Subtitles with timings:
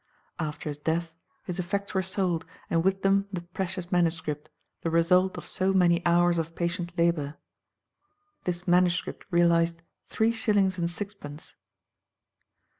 [0.39, 1.13] After his death
[1.43, 4.19] his effects were sold, and with them the precious MS.,
[4.81, 7.37] the result of so many hours of patient labour;
[8.45, 9.03] this MS.
[9.29, 11.55] realised three shillings and sixpence!